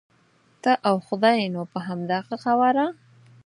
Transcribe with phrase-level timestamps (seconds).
[0.63, 2.85] ته او خدای نو په همدغه قواره.